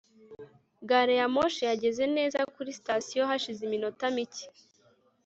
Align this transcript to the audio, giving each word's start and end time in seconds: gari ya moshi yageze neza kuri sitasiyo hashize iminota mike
gari 0.89 1.13
ya 1.19 1.27
moshi 1.35 1.61
yageze 1.69 2.03
neza 2.17 2.39
kuri 2.53 2.69
sitasiyo 2.77 3.21
hashize 3.29 3.61
iminota 3.67 4.05
mike 4.15 4.45